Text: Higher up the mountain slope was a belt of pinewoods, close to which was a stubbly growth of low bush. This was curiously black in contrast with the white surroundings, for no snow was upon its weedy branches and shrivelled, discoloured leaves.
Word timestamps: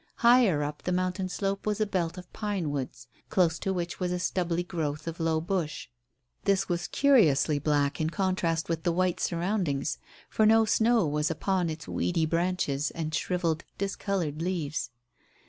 Higher 0.15 0.63
up 0.63 0.81
the 0.81 0.91
mountain 0.91 1.29
slope 1.29 1.67
was 1.67 1.79
a 1.79 1.85
belt 1.85 2.17
of 2.17 2.33
pinewoods, 2.33 3.05
close 3.29 3.59
to 3.59 3.71
which 3.71 3.99
was 3.99 4.11
a 4.11 4.17
stubbly 4.17 4.63
growth 4.63 5.07
of 5.07 5.19
low 5.19 5.39
bush. 5.39 5.89
This 6.45 6.67
was 6.67 6.87
curiously 6.87 7.59
black 7.59 8.01
in 8.01 8.09
contrast 8.09 8.67
with 8.67 8.81
the 8.81 8.91
white 8.91 9.19
surroundings, 9.19 9.99
for 10.27 10.47
no 10.47 10.65
snow 10.65 11.05
was 11.05 11.29
upon 11.29 11.69
its 11.69 11.87
weedy 11.87 12.25
branches 12.25 12.89
and 12.89 13.13
shrivelled, 13.13 13.63
discoloured 13.77 14.41
leaves. 14.41 14.89